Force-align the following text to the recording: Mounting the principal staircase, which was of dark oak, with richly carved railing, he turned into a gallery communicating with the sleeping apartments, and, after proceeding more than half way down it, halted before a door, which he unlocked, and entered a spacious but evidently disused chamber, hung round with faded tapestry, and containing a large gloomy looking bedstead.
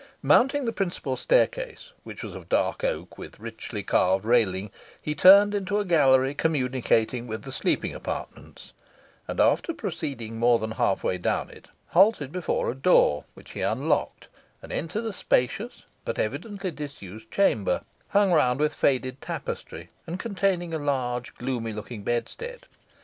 Mounting 0.23 0.65
the 0.65 0.73
principal 0.73 1.15
staircase, 1.15 1.91
which 2.03 2.23
was 2.23 2.33
of 2.33 2.49
dark 2.49 2.83
oak, 2.83 3.19
with 3.19 3.39
richly 3.39 3.83
carved 3.83 4.25
railing, 4.25 4.71
he 4.99 5.13
turned 5.13 5.53
into 5.53 5.77
a 5.77 5.85
gallery 5.85 6.33
communicating 6.33 7.27
with 7.27 7.43
the 7.43 7.51
sleeping 7.51 7.93
apartments, 7.93 8.73
and, 9.27 9.39
after 9.39 9.75
proceeding 9.75 10.39
more 10.39 10.57
than 10.57 10.71
half 10.71 11.03
way 11.03 11.19
down 11.19 11.51
it, 11.51 11.67
halted 11.89 12.31
before 12.31 12.71
a 12.71 12.75
door, 12.75 13.25
which 13.35 13.51
he 13.51 13.61
unlocked, 13.61 14.27
and 14.63 14.71
entered 14.71 15.05
a 15.05 15.13
spacious 15.13 15.83
but 16.03 16.17
evidently 16.17 16.71
disused 16.71 17.29
chamber, 17.29 17.83
hung 18.07 18.31
round 18.31 18.59
with 18.59 18.73
faded 18.73 19.21
tapestry, 19.21 19.91
and 20.07 20.17
containing 20.19 20.73
a 20.73 20.79
large 20.79 21.35
gloomy 21.35 21.73
looking 21.73 22.01
bedstead. 22.01 22.65